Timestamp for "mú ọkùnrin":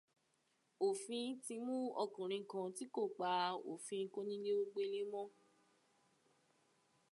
1.65-2.43